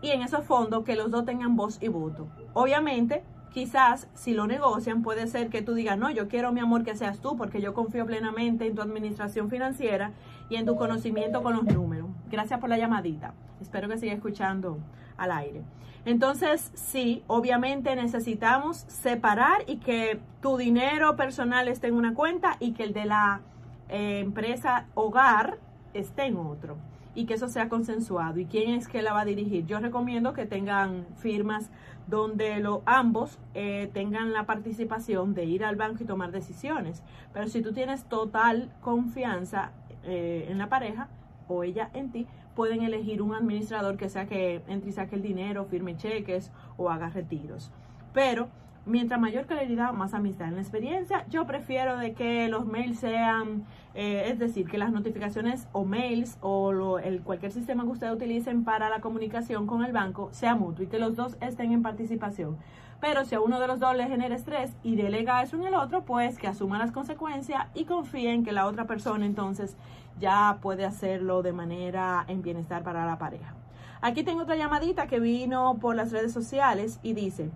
Y 0.00 0.10
en 0.10 0.22
esos 0.22 0.44
fondos 0.44 0.84
que 0.84 0.94
los 0.94 1.10
dos 1.10 1.24
tengan 1.24 1.56
voz 1.56 1.82
y 1.82 1.88
voto. 1.88 2.28
Obviamente, 2.52 3.24
quizás 3.52 4.08
si 4.14 4.34
lo 4.34 4.46
negocian 4.46 5.02
puede 5.02 5.26
ser 5.26 5.48
que 5.48 5.62
tú 5.62 5.74
digas, 5.74 5.98
no, 5.98 6.10
yo 6.10 6.28
quiero 6.28 6.52
mi 6.52 6.60
amor 6.60 6.84
que 6.84 6.94
seas 6.94 7.20
tú 7.20 7.36
porque 7.36 7.60
yo 7.60 7.74
confío 7.74 8.04
plenamente 8.06 8.66
en 8.66 8.74
tu 8.74 8.82
administración 8.82 9.48
financiera 9.48 10.12
y 10.50 10.56
en 10.56 10.66
tu 10.66 10.76
conocimiento 10.76 11.42
con 11.42 11.54
los 11.54 11.64
números. 11.64 11.95
Gracias 12.30 12.60
por 12.60 12.68
la 12.68 12.78
llamadita. 12.78 13.34
Espero 13.60 13.88
que 13.88 13.98
siga 13.98 14.12
escuchando 14.12 14.78
al 15.16 15.32
aire. 15.32 15.62
Entonces, 16.04 16.70
sí, 16.74 17.24
obviamente 17.26 17.96
necesitamos 17.96 18.84
separar 18.88 19.64
y 19.66 19.78
que 19.78 20.20
tu 20.40 20.56
dinero 20.56 21.16
personal 21.16 21.66
esté 21.68 21.88
en 21.88 21.94
una 21.94 22.14
cuenta 22.14 22.56
y 22.60 22.72
que 22.72 22.84
el 22.84 22.92
de 22.92 23.06
la 23.06 23.40
eh, 23.88 24.20
empresa 24.20 24.86
hogar 24.94 25.58
esté 25.94 26.26
en 26.26 26.36
otro 26.36 26.76
y 27.16 27.24
que 27.24 27.34
eso 27.34 27.48
sea 27.48 27.68
consensuado. 27.68 28.38
¿Y 28.38 28.44
quién 28.44 28.70
es 28.70 28.86
que 28.86 29.02
la 29.02 29.12
va 29.12 29.22
a 29.22 29.24
dirigir? 29.24 29.66
Yo 29.66 29.80
recomiendo 29.80 30.32
que 30.32 30.46
tengan 30.46 31.06
firmas 31.16 31.70
donde 32.06 32.60
lo, 32.60 32.82
ambos 32.86 33.38
eh, 33.54 33.90
tengan 33.92 34.32
la 34.32 34.44
participación 34.46 35.34
de 35.34 35.44
ir 35.46 35.64
al 35.64 35.74
banco 35.74 36.04
y 36.04 36.06
tomar 36.06 36.30
decisiones. 36.30 37.02
Pero 37.32 37.48
si 37.48 37.62
tú 37.62 37.72
tienes 37.72 38.04
total 38.04 38.70
confianza 38.80 39.72
eh, 40.04 40.46
en 40.48 40.58
la 40.58 40.68
pareja 40.68 41.08
o 41.48 41.64
ella 41.64 41.90
en 41.94 42.10
ti, 42.10 42.26
pueden 42.54 42.82
elegir 42.82 43.22
un 43.22 43.34
administrador 43.34 43.96
que 43.96 44.08
sea 44.08 44.26
que 44.26 44.62
entre 44.68 44.90
y 44.90 44.92
saque 44.92 45.16
el 45.16 45.22
dinero, 45.22 45.66
firme 45.66 45.96
cheques 45.96 46.50
o 46.76 46.90
haga 46.90 47.10
retiros. 47.10 47.70
Pero 48.12 48.48
mientras 48.86 49.20
mayor 49.20 49.46
claridad, 49.46 49.92
más 49.92 50.14
amistad. 50.14 50.48
En 50.48 50.54
la 50.54 50.60
experiencia, 50.62 51.26
yo 51.28 51.46
prefiero 51.46 51.98
de 51.98 52.14
que 52.14 52.48
los 52.48 52.66
mails 52.66 53.00
sean, 53.00 53.64
eh, 53.94 54.28
es 54.28 54.38
decir, 54.38 54.68
que 54.68 54.78
las 54.78 54.92
notificaciones 54.92 55.68
o 55.72 55.84
mails 55.84 56.38
o 56.40 56.72
lo, 56.72 56.98
el, 56.98 57.20
cualquier 57.20 57.52
sistema 57.52 57.84
que 57.84 57.90
ustedes 57.90 58.14
utilicen 58.14 58.64
para 58.64 58.88
la 58.88 59.00
comunicación 59.00 59.66
con 59.66 59.84
el 59.84 59.92
banco 59.92 60.30
sea 60.32 60.54
mutuo 60.54 60.84
y 60.84 60.88
que 60.88 60.98
los 60.98 61.16
dos 61.16 61.36
estén 61.40 61.72
en 61.72 61.82
participación. 61.82 62.56
Pero 63.00 63.24
si 63.24 63.34
a 63.34 63.40
uno 63.40 63.60
de 63.60 63.66
los 63.66 63.78
dos 63.78 63.94
le 63.94 64.08
genera 64.08 64.34
estrés 64.34 64.72
y 64.82 64.96
delega 64.96 65.42
eso 65.42 65.56
en 65.56 65.64
el 65.64 65.74
otro, 65.74 66.04
pues 66.04 66.38
que 66.38 66.48
asuma 66.48 66.78
las 66.78 66.92
consecuencias 66.92 67.66
y 67.74 67.84
confíe 67.84 68.32
en 68.32 68.44
que 68.44 68.52
la 68.52 68.66
otra 68.66 68.86
persona 68.86 69.26
entonces 69.26 69.76
ya 70.18 70.58
puede 70.62 70.84
hacerlo 70.84 71.42
de 71.42 71.52
manera 71.52 72.24
en 72.26 72.42
bienestar 72.42 72.82
para 72.82 73.04
la 73.04 73.18
pareja. 73.18 73.54
Aquí 74.00 74.24
tengo 74.24 74.42
otra 74.42 74.56
llamadita 74.56 75.06
que 75.06 75.20
vino 75.20 75.76
por 75.80 75.94
las 75.94 76.12
redes 76.12 76.32
sociales 76.32 77.00
y 77.02 77.12
dice, 77.12 77.50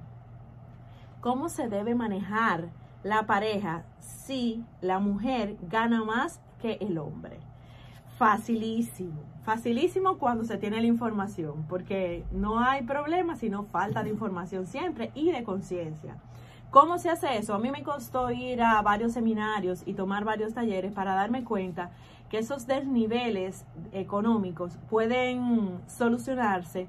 ¿cómo 1.21 1.49
se 1.49 1.69
debe 1.69 1.95
manejar 1.95 2.69
la 3.03 3.25
pareja 3.27 3.85
si 3.99 4.65
la 4.81 4.99
mujer 4.99 5.57
gana 5.63 6.05
más 6.05 6.41
que 6.61 6.79
el 6.81 6.99
hombre? 6.99 7.50
Facilísimo, 8.21 9.23
facilísimo 9.45 10.19
cuando 10.19 10.45
se 10.45 10.59
tiene 10.59 10.79
la 10.79 10.87
información, 10.87 11.65
porque 11.71 12.23
no 12.33 12.59
hay 12.59 12.83
problema 12.83 13.35
sino 13.35 13.65
falta 13.65 14.03
de 14.03 14.11
información 14.11 14.67
siempre 14.67 15.11
y 15.15 15.33
de 15.33 15.43
conciencia. 15.43 16.19
¿Cómo 16.71 16.99
se 16.99 17.09
hace 17.09 17.39
eso? 17.39 17.55
A 17.55 17.59
mí 17.59 17.71
me 17.71 17.83
costó 17.83 18.31
ir 18.31 18.61
a 18.61 18.83
varios 18.83 19.15
seminarios 19.15 19.83
y 19.87 19.95
tomar 19.95 20.27
varios 20.27 20.53
talleres 20.53 20.93
para 20.93 21.15
darme 21.15 21.45
cuenta 21.45 21.93
que 22.29 22.37
esos 22.37 22.67
desniveles 22.67 23.65
económicos 23.91 24.77
pueden 24.91 25.81
solucionarse 25.87 26.89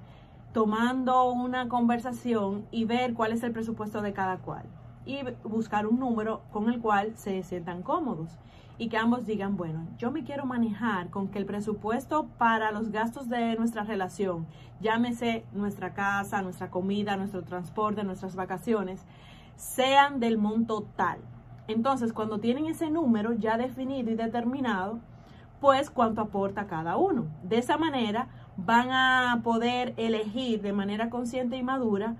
tomando 0.52 1.32
una 1.32 1.70
conversación 1.70 2.66
y 2.72 2.84
ver 2.84 3.14
cuál 3.14 3.32
es 3.32 3.42
el 3.44 3.54
presupuesto 3.54 4.02
de 4.02 4.12
cada 4.12 4.40
cual 4.40 4.66
y 5.06 5.20
buscar 5.44 5.88
un 5.88 6.00
número 6.00 6.42
con 6.52 6.70
el 6.70 6.80
cual 6.80 7.14
se 7.16 7.44
sientan 7.44 7.82
cómodos 7.82 8.38
y 8.78 8.90
que 8.90 8.98
ambos 8.98 9.28
digan, 9.28 9.58
bueno, 9.58 9.86
yo 10.00 10.10
me 10.10 10.24
quiero 10.24 10.46
manejar 10.46 11.12
con 11.12 11.28
que 11.28 11.38
el 11.38 11.46
presupuesto 11.46 12.26
para 12.40 12.72
los 12.72 12.90
gastos 12.90 13.30
de 13.30 13.56
nuestra 13.56 13.84
relación, 13.84 14.48
llámese 14.80 15.46
nuestra 15.54 15.94
casa, 15.94 16.42
nuestra 16.42 16.72
comida, 16.72 17.16
nuestro 17.16 17.44
transporte, 17.44 18.04
nuestras 18.04 18.36
vacaciones, 18.36 19.06
sean 19.56 20.20
del 20.20 20.40
monto 20.40 20.88
tal. 20.96 21.20
Entonces, 21.68 22.12
cuando 22.12 22.40
tienen 22.40 22.66
ese 22.66 22.90
número 22.90 23.34
ya 23.34 23.56
definido 23.58 24.10
y 24.10 24.16
determinado, 24.16 25.00
pues 25.60 25.92
cuánto 25.92 26.22
aporta 26.22 26.66
cada 26.66 26.98
uno. 26.98 27.26
De 27.44 27.60
esa 27.60 27.78
manera 27.78 28.30
van 28.58 28.90
a 28.92 29.42
poder 29.44 29.94
elegir 29.98 30.62
de 30.64 30.74
manera 30.74 31.12
consciente 31.12 31.56
y 31.56 31.64
madura 31.64 32.16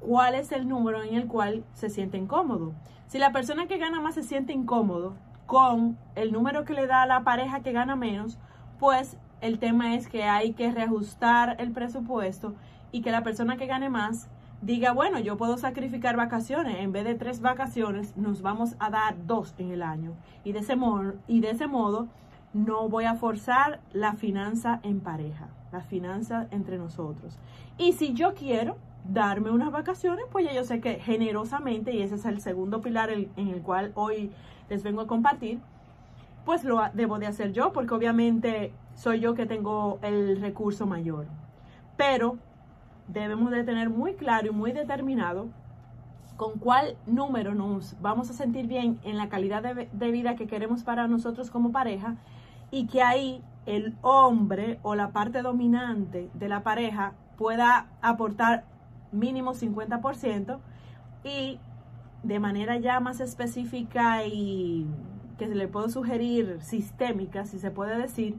cuál 0.00 0.34
es 0.34 0.52
el 0.52 0.68
número 0.68 1.02
en 1.02 1.14
el 1.14 1.26
cual 1.26 1.64
se 1.74 1.90
sienten 1.90 2.26
cómodos. 2.26 2.74
Si 3.06 3.18
la 3.18 3.32
persona 3.32 3.66
que 3.66 3.78
gana 3.78 4.00
más 4.00 4.14
se 4.14 4.22
siente 4.22 4.52
incómodo 4.52 5.14
con 5.46 5.96
el 6.14 6.32
número 6.32 6.64
que 6.64 6.74
le 6.74 6.86
da 6.86 7.02
a 7.02 7.06
la 7.06 7.24
pareja 7.24 7.60
que 7.60 7.72
gana 7.72 7.96
menos, 7.96 8.38
pues 8.78 9.16
el 9.40 9.58
tema 9.58 9.94
es 9.94 10.08
que 10.08 10.24
hay 10.24 10.52
que 10.52 10.70
reajustar 10.70 11.56
el 11.58 11.72
presupuesto 11.72 12.54
y 12.92 13.02
que 13.02 13.10
la 13.10 13.22
persona 13.22 13.56
que 13.56 13.66
gane 13.66 13.88
más 13.88 14.28
diga, 14.60 14.92
bueno, 14.92 15.18
yo 15.20 15.36
puedo 15.36 15.56
sacrificar 15.56 16.16
vacaciones, 16.16 16.78
en 16.80 16.92
vez 16.92 17.04
de 17.04 17.14
tres 17.14 17.40
vacaciones, 17.40 18.16
nos 18.16 18.42
vamos 18.42 18.74
a 18.78 18.90
dar 18.90 19.14
dos 19.26 19.54
en 19.58 19.70
el 19.70 19.82
año. 19.82 20.12
Y 20.44 20.52
de 20.52 20.60
ese 20.60 20.76
modo, 20.76 21.14
y 21.26 21.40
de 21.40 21.50
ese 21.50 21.66
modo 21.66 22.08
no 22.52 22.88
voy 22.88 23.04
a 23.04 23.14
forzar 23.14 23.80
la 23.92 24.14
finanza 24.14 24.80
en 24.82 25.00
pareja, 25.00 25.48
la 25.70 25.80
finanza 25.80 26.48
entre 26.50 26.78
nosotros. 26.78 27.38
Y 27.76 27.92
si 27.92 28.14
yo 28.14 28.34
quiero 28.34 28.76
darme 29.08 29.50
unas 29.50 29.72
vacaciones, 29.72 30.24
pues 30.30 30.44
ya 30.44 30.52
yo 30.52 30.64
sé 30.64 30.80
que 30.80 31.00
generosamente, 31.00 31.92
y 31.92 32.02
ese 32.02 32.16
es 32.16 32.24
el 32.26 32.40
segundo 32.40 32.80
pilar 32.82 33.10
en 33.10 33.48
el 33.48 33.62
cual 33.62 33.92
hoy 33.94 34.30
les 34.68 34.82
vengo 34.82 35.00
a 35.00 35.06
compartir, 35.06 35.60
pues 36.44 36.64
lo 36.64 36.80
debo 36.94 37.18
de 37.18 37.26
hacer 37.26 37.52
yo, 37.52 37.72
porque 37.72 37.94
obviamente 37.94 38.72
soy 38.94 39.20
yo 39.20 39.34
que 39.34 39.46
tengo 39.46 39.98
el 40.02 40.40
recurso 40.40 40.86
mayor. 40.86 41.26
Pero 41.96 42.38
debemos 43.08 43.50
de 43.50 43.64
tener 43.64 43.90
muy 43.90 44.14
claro 44.14 44.48
y 44.48 44.50
muy 44.50 44.72
determinado 44.72 45.48
con 46.36 46.58
cuál 46.58 46.96
número 47.06 47.54
nos 47.54 48.00
vamos 48.00 48.30
a 48.30 48.32
sentir 48.32 48.66
bien 48.66 49.00
en 49.02 49.16
la 49.16 49.28
calidad 49.28 49.62
de, 49.62 49.88
de, 49.92 50.10
vida 50.10 50.36
que 50.36 50.46
queremos 50.46 50.84
para 50.84 51.08
nosotros 51.08 51.50
como 51.50 51.72
pareja 51.72 52.14
y 52.70 52.86
que 52.86 53.02
ahí 53.02 53.42
el 53.66 53.96
hombre 54.02 54.78
o 54.82 54.94
la 54.94 55.10
parte 55.10 55.42
dominante 55.42 56.30
de 56.34 56.48
la 56.48 56.62
pareja 56.62 57.14
pueda 57.36 57.88
aportar 58.02 58.64
mínimo 59.12 59.54
50% 59.54 60.58
y 61.24 61.58
de 62.22 62.40
manera 62.40 62.78
ya 62.78 63.00
más 63.00 63.20
específica 63.20 64.24
y 64.24 64.86
que 65.38 65.46
se 65.46 65.54
le 65.54 65.68
puedo 65.68 65.88
sugerir 65.88 66.58
sistémica, 66.60 67.46
si 67.46 67.58
se 67.58 67.70
puede 67.70 67.96
decir, 67.96 68.36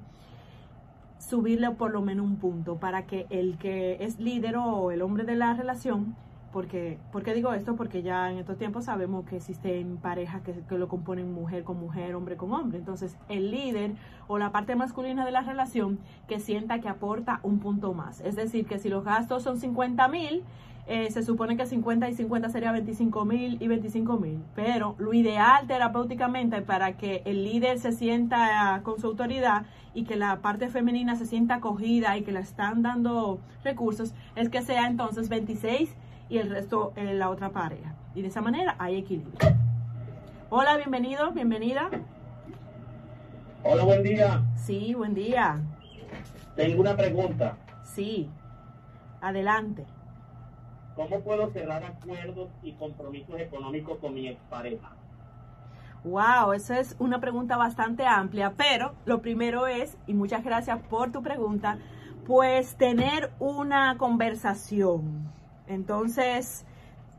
subirle 1.17 1.71
por 1.71 1.91
lo 1.91 2.01
menos 2.01 2.25
un 2.25 2.35
punto 2.37 2.77
para 2.77 3.05
que 3.05 3.25
el 3.29 3.57
que 3.57 4.03
es 4.03 4.19
líder 4.19 4.57
o 4.57 4.91
el 4.91 5.01
hombre 5.01 5.23
de 5.23 5.35
la 5.35 5.53
relación, 5.53 6.15
porque, 6.51 6.97
¿por 7.11 7.23
qué 7.23 7.33
digo 7.33 7.53
esto? 7.53 7.75
Porque 7.75 8.01
ya 8.01 8.31
en 8.31 8.37
estos 8.37 8.57
tiempos 8.57 8.85
sabemos 8.85 9.25
que 9.25 9.37
existen 9.37 9.97
parejas 9.97 10.41
que, 10.41 10.53
que 10.53 10.77
lo 10.77 10.87
componen 10.87 11.31
mujer 11.33 11.63
con 11.63 11.79
mujer, 11.79 12.15
hombre 12.15 12.37
con 12.37 12.51
hombre. 12.53 12.79
Entonces, 12.79 13.15
el 13.29 13.51
líder 13.51 13.91
o 14.27 14.37
la 14.37 14.51
parte 14.51 14.75
masculina 14.75 15.25
de 15.25 15.31
la 15.31 15.41
relación 15.41 15.99
que 16.27 16.39
sienta 16.39 16.79
que 16.79 16.89
aporta 16.89 17.39
un 17.43 17.59
punto 17.59 17.93
más. 17.93 18.21
Es 18.21 18.35
decir, 18.35 18.65
que 18.65 18.79
si 18.79 18.89
los 18.89 19.03
gastos 19.03 19.43
son 19.43 19.57
50 19.57 20.07
mil, 20.07 20.43
eh, 20.91 21.11
se 21.11 21.21
supone 21.21 21.55
que 21.55 21.67
50 21.67 22.09
y 22.09 22.15
50 22.15 22.49
sería 22.49 22.71
25 22.71 23.23
mil 23.23 23.61
y 23.61 23.67
25 23.67 24.17
mil. 24.17 24.41
Pero 24.55 24.95
lo 24.97 25.13
ideal 25.13 25.67
terapéuticamente 25.67 26.63
para 26.63 26.93
que 26.97 27.21
el 27.25 27.43
líder 27.43 27.77
se 27.77 27.91
sienta 27.91 28.81
con 28.83 28.99
su 28.99 29.05
autoridad 29.05 29.65
y 29.93 30.05
que 30.05 30.15
la 30.15 30.37
parte 30.41 30.67
femenina 30.67 31.15
se 31.15 31.27
sienta 31.27 31.55
acogida 31.55 32.17
y 32.17 32.23
que 32.23 32.31
le 32.31 32.39
están 32.39 32.81
dando 32.81 33.39
recursos 33.63 34.15
es 34.35 34.49
que 34.49 34.63
sea 34.63 34.87
entonces 34.87 35.29
26 35.29 35.95
y 36.29 36.37
el 36.37 36.49
resto 36.49 36.93
en 36.95 37.07
eh, 37.07 37.13
la 37.15 37.29
otra 37.29 37.49
pareja. 37.49 37.95
Y 38.15 38.21
de 38.21 38.27
esa 38.27 38.41
manera 38.41 38.75
hay 38.77 38.97
equilibrio. 38.97 39.37
Hola, 40.49 40.77
bienvenido, 40.77 41.31
bienvenida. 41.31 41.89
Hola, 43.63 43.83
buen 43.83 44.03
día. 44.03 44.43
Sí, 44.55 44.93
buen 44.93 45.13
día. 45.13 45.59
Tengo 46.55 46.81
una 46.81 46.95
pregunta. 46.95 47.57
Sí, 47.83 48.29
adelante. 49.21 49.85
¿Cómo 50.95 51.21
puedo 51.21 51.49
cerrar 51.51 51.83
acuerdos 51.83 52.49
y 52.61 52.73
compromisos 52.73 53.39
económicos 53.39 53.97
con 53.99 54.13
mi 54.13 54.27
expareja? 54.27 54.91
Wow, 56.03 56.53
esa 56.53 56.79
es 56.79 56.95
una 56.99 57.19
pregunta 57.19 57.57
bastante 57.57 58.05
amplia, 58.05 58.53
pero 58.55 58.93
lo 59.05 59.21
primero 59.21 59.67
es, 59.67 59.97
y 60.07 60.13
muchas 60.13 60.43
gracias 60.43 60.79
por 60.89 61.11
tu 61.11 61.21
pregunta, 61.21 61.77
pues 62.25 62.75
tener 62.75 63.31
una 63.39 63.97
conversación. 63.97 65.29
Entonces, 65.69 66.65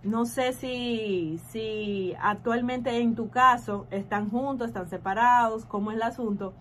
no 0.03 0.27
sé 0.27 0.53
si, 0.53 1.41
si 1.49 2.15
actualmente 2.21 2.99
en 2.99 3.15
tu 3.15 3.31
caso 3.31 3.87
están 3.91 4.29
juntos, 4.29 4.69
están 4.69 4.89
separados, 4.89 5.65
cómo 5.65 5.93
es 5.93 5.97
el 5.97 6.03
asunto. 6.03 6.53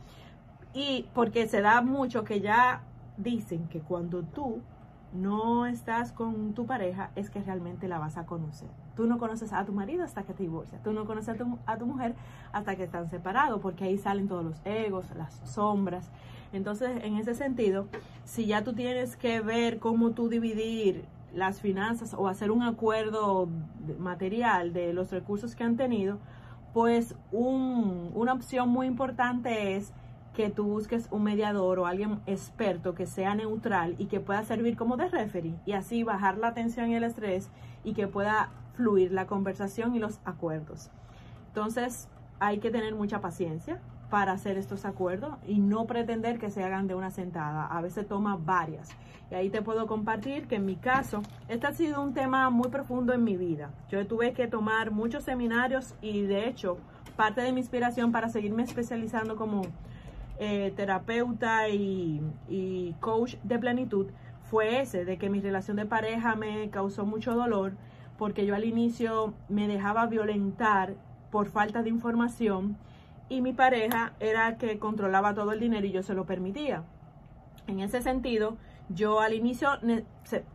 Y 0.74 1.08
porque 1.14 1.48
se 1.48 1.62
da 1.62 1.82
mucho 1.82 2.24
que 2.24 2.42
ya 2.42 2.84
dicen 3.18 3.68
que 3.70 3.80
cuando 3.80 4.24
tú 4.24 4.62
no 5.14 5.66
estás 5.66 6.12
con 6.12 6.54
tu 6.54 6.68
pareja, 6.68 7.10
es 7.16 7.32
que 7.32 7.42
realmente 7.42 7.88
la 7.88 7.98
vas 7.98 8.18
a 8.18 8.28
conocer. 8.28 8.70
Tú 8.96 9.08
no 9.08 9.18
conoces 9.18 9.52
a 9.52 9.66
tu 9.66 9.74
marido 9.74 10.04
hasta 10.04 10.22
que 10.22 10.34
te 10.34 10.44
divorcias. 10.44 10.84
Tú 10.84 10.94
no 10.94 11.06
conoces 11.06 11.30
a 11.30 11.36
tu, 11.36 11.58
a 11.66 11.78
tu 11.78 11.88
mujer 11.88 12.14
hasta 12.52 12.76
que 12.76 12.84
están 12.84 13.10
separados, 13.10 13.60
porque 13.62 13.86
ahí 13.86 13.98
salen 13.98 14.28
todos 14.28 14.44
los 14.44 14.62
egos, 14.66 15.08
las 15.16 15.34
sombras. 15.46 16.12
Entonces, 16.54 17.04
en 17.04 17.18
ese 17.18 17.34
sentido, 17.34 17.88
si 18.26 18.46
ya 18.46 18.64
tú 18.64 18.74
tienes 18.74 19.16
que 19.16 19.42
ver 19.42 19.80
cómo 19.80 20.12
tú 20.12 20.30
dividir 20.30 21.06
las 21.34 21.62
finanzas 21.62 22.14
o 22.14 22.28
hacer 22.28 22.52
un 22.52 22.64
acuerdo 22.64 23.48
material 23.98 24.74
de 24.74 24.94
los 24.94 25.12
recursos 25.12 25.56
que 25.56 25.64
han 25.64 25.78
tenido, 25.78 26.18
pues 26.74 27.16
un, 27.32 28.12
una 28.14 28.34
opción 28.34 28.70
muy 28.70 28.88
importante 28.88 29.76
es 29.76 29.92
que 30.34 30.50
tú 30.50 30.64
busques 30.64 31.08
un 31.12 31.24
mediador 31.24 31.80
o 31.80 31.86
alguien 31.86 32.20
experto 32.26 32.94
que 32.94 33.06
sea 33.06 33.36
neutral 33.36 33.96
y 33.98 34.06
que 34.06 34.20
pueda 34.20 34.44
servir 34.44 34.78
como 34.78 34.96
de 34.96 35.10
referee 35.10 35.56
y 35.66 35.74
así 35.74 36.04
bajar 36.04 36.38
la 36.38 36.54
tensión 36.54 36.90
y 36.90 36.96
el 36.96 37.04
estrés 37.04 37.50
y 37.84 37.94
que 37.94 38.08
pueda 38.08 38.50
fluir 38.76 39.12
la 39.12 39.28
conversación 39.28 39.96
y 39.96 40.00
los 40.00 40.20
acuerdos. 40.26 40.92
Entonces 41.48 42.08
hay 42.40 42.60
que 42.60 42.72
tener 42.72 42.96
mucha 42.96 43.20
paciencia 43.20 43.82
para 44.10 44.34
hacer 44.34 44.58
estos 44.58 44.86
acuerdos 44.86 45.36
y 45.48 45.60
no 45.60 45.86
pretender 45.86 46.40
que 46.40 46.50
se 46.50 46.64
hagan 46.64 46.88
de 46.88 46.96
una 46.96 47.12
sentada. 47.12 47.66
A 47.68 47.82
veces 47.82 48.08
toma 48.08 48.38
varias. 48.38 48.90
Y 49.32 49.36
ahí 49.36 49.50
te 49.50 49.62
puedo 49.62 49.86
compartir 49.86 50.48
que 50.48 50.56
en 50.56 50.66
mi 50.66 50.76
caso, 50.76 51.22
este 51.48 51.68
ha 51.68 51.74
sido 51.74 52.02
un 52.02 52.14
tema 52.14 52.50
muy 52.50 52.70
profundo 52.70 53.14
en 53.14 53.24
mi 53.24 53.38
vida. 53.38 53.70
Yo 53.90 54.06
tuve 54.08 54.34
que 54.34 54.48
tomar 54.48 54.92
muchos 54.92 55.24
seminarios 55.24 55.94
y 56.02 56.22
de 56.22 56.48
hecho 56.48 56.78
parte 57.16 57.42
de 57.42 57.52
mi 57.52 57.60
inspiración 57.60 58.12
para 58.12 58.30
seguirme 58.30 58.64
especializando 58.64 59.36
como 59.36 59.62
eh, 60.40 60.74
terapeuta 60.76 61.70
y, 61.70 62.22
y 62.48 62.96
coach 63.02 63.36
de 63.44 63.60
plenitud 63.60 64.08
fue 64.50 64.82
ese, 64.82 65.06
de 65.06 65.18
que 65.18 65.30
mi 65.30 65.42
relación 65.42 65.78
de 65.78 65.86
pareja 65.86 66.36
me 66.36 66.70
causó 66.72 67.06
mucho 67.06 67.36
dolor 67.36 67.74
porque 68.18 68.46
yo 68.46 68.56
al 68.56 68.66
inicio 68.66 69.34
me 69.48 69.68
dejaba 69.68 70.08
violentar 70.08 70.96
por 71.30 71.48
falta 71.48 71.84
de 71.84 71.90
información 71.90 72.78
y 73.30 73.42
mi 73.42 73.54
pareja 73.54 74.14
era 74.20 74.58
que 74.58 74.80
controlaba 74.80 75.34
todo 75.34 75.52
el 75.52 75.60
dinero 75.60 75.86
y 75.86 75.92
yo 75.92 76.04
se 76.04 76.14
lo 76.14 76.26
permitía. 76.26 76.84
En 77.68 77.80
ese 77.80 78.02
sentido, 78.02 78.58
yo 78.90 79.20
al 79.20 79.34
inicio 79.34 79.70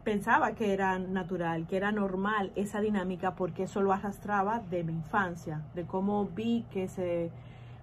pensaba 0.03 0.53
que 0.53 0.73
era 0.73 0.99
natural, 0.99 1.67
que 1.69 1.77
era 1.77 1.93
normal 1.93 2.51
esa 2.57 2.81
dinámica 2.81 3.37
porque 3.37 3.63
eso 3.63 3.81
lo 3.81 3.93
arrastraba 3.93 4.61
de 4.71 4.83
mi 4.83 4.93
infancia, 4.93 5.63
de 5.75 5.85
cómo 5.85 6.27
vi 6.27 6.65
que 6.73 6.89
se 6.89 7.31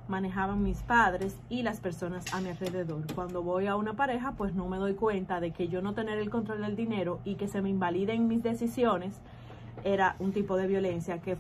manejaban 0.09 0.61
mis 0.61 0.83
padres 0.83 1.39
y 1.47 1.63
las 1.63 1.79
personas 1.79 2.33
a 2.33 2.41
mi 2.41 2.49
alrededor. 2.49 3.03
Cuando 3.15 3.43
voy 3.43 3.67
a 3.67 3.77
una 3.77 3.93
pareja, 3.93 4.33
pues 4.33 4.53
no 4.53 4.67
me 4.67 4.77
doy 4.77 4.95
cuenta 4.95 5.39
de 5.39 5.51
que 5.51 5.69
yo 5.69 5.81
no 5.81 5.93
tener 5.93 6.19
el 6.19 6.29
control 6.29 6.61
del 6.61 6.75
dinero 6.75 7.19
y 7.23 7.35
que 7.35 7.47
se 7.47 7.61
me 7.61 7.69
invaliden 7.69 8.27
mis 8.27 8.43
decisiones 8.43 9.21
era 9.83 10.15
un 10.19 10.31
tipo 10.31 10.57
de 10.57 10.67
violencia 10.67 11.19
que 11.19 11.37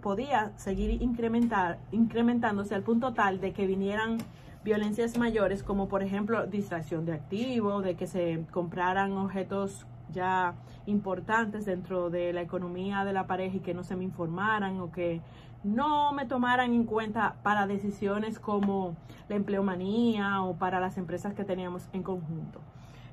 podía 0.00 0.52
seguir 0.56 1.02
incrementar, 1.02 1.78
incrementándose 1.90 2.74
al 2.74 2.82
punto 2.82 3.12
tal 3.12 3.40
de 3.40 3.52
que 3.52 3.66
vinieran 3.66 4.18
violencias 4.64 5.18
mayores 5.18 5.62
como 5.62 5.88
por 5.88 6.02
ejemplo 6.02 6.46
distracción 6.46 7.04
de 7.04 7.14
activo, 7.14 7.82
de 7.82 7.96
que 7.96 8.06
se 8.06 8.44
compraran 8.50 9.12
objetos 9.12 9.86
ya 10.12 10.54
importantes 10.86 11.64
dentro 11.64 12.10
de 12.10 12.32
la 12.32 12.42
economía 12.42 13.04
de 13.04 13.12
la 13.12 13.26
pareja 13.26 13.56
y 13.56 13.60
que 13.60 13.74
no 13.74 13.82
se 13.82 13.96
me 13.96 14.04
informaran 14.04 14.80
o 14.80 14.92
que 14.92 15.20
no 15.64 16.12
me 16.12 16.26
tomaran 16.26 16.72
en 16.72 16.84
cuenta 16.84 17.36
para 17.42 17.66
decisiones 17.66 18.38
como 18.38 18.96
la 19.28 19.36
empleomanía 19.36 20.42
o 20.42 20.56
para 20.56 20.80
las 20.80 20.98
empresas 20.98 21.34
que 21.34 21.44
teníamos 21.44 21.88
en 21.92 22.02
conjunto. 22.02 22.60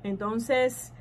Entonces, 0.02 0.92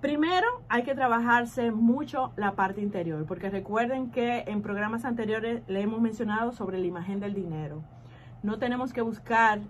primero 0.00 0.46
hay 0.68 0.82
que 0.82 0.94
trabajarse 0.94 1.70
mucho 1.70 2.32
la 2.36 2.52
parte 2.52 2.80
interior, 2.80 3.24
porque 3.26 3.50
recuerden 3.50 4.10
que 4.10 4.44
en 4.46 4.62
programas 4.62 5.04
anteriores 5.04 5.62
le 5.66 5.80
hemos 5.80 6.00
mencionado 6.00 6.52
sobre 6.52 6.78
la 6.78 6.86
imagen 6.86 7.20
del 7.20 7.34
dinero. 7.34 7.82
No 8.42 8.58
tenemos 8.58 8.92
que 8.92 9.00
buscar 9.00 9.60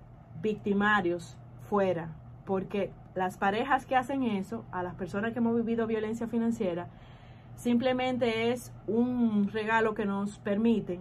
victimarios 0.42 1.36
fuera, 1.68 2.08
porque 2.44 2.92
las 3.14 3.38
parejas 3.38 3.86
que 3.86 3.96
hacen 3.96 4.22
eso, 4.22 4.64
a 4.72 4.82
las 4.82 4.94
personas 4.94 5.32
que 5.32 5.38
hemos 5.38 5.56
vivido 5.56 5.86
violencia 5.86 6.26
financiera, 6.26 6.88
simplemente 7.54 8.52
es 8.52 8.72
un 8.86 9.48
regalo 9.52 9.94
que 9.94 10.04
nos 10.04 10.38
permite 10.38 11.00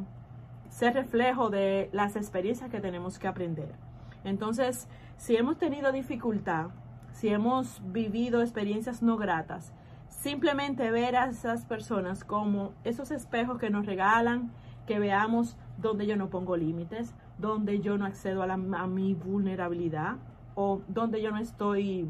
ser 0.69 0.93
reflejo 0.93 1.49
de 1.49 1.89
las 1.91 2.15
experiencias 2.15 2.69
que 2.69 2.79
tenemos 2.79 3.19
que 3.19 3.27
aprender. 3.27 3.75
Entonces, 4.23 4.87
si 5.17 5.35
hemos 5.35 5.57
tenido 5.57 5.91
dificultad, 5.91 6.67
si 7.15 7.29
hemos 7.29 7.81
vivido 7.93 8.41
experiencias 8.41 9.01
no 9.01 9.15
gratas, 9.15 9.71
simplemente 10.09 10.91
ver 10.91 11.15
a 11.15 11.29
esas 11.29 11.65
personas 11.65 12.25
como 12.25 12.73
esos 12.83 13.09
espejos 13.09 13.57
que 13.57 13.69
nos 13.69 13.85
regalan, 13.85 14.51
que 14.85 14.99
veamos 14.99 15.55
donde 15.77 16.07
yo 16.07 16.17
no 16.17 16.29
pongo 16.29 16.57
límites, 16.57 17.15
donde 17.37 17.79
yo 17.79 17.97
no 17.97 18.05
accedo 18.05 18.43
a, 18.43 18.47
la, 18.47 18.55
a 18.55 18.87
mi 18.87 19.13
vulnerabilidad 19.13 20.17
o 20.55 20.81
donde 20.89 21.21
yo 21.21 21.31
no 21.31 21.37
estoy 21.37 22.09